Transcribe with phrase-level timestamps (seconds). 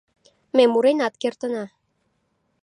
[0.55, 1.65] Ме муренат кертына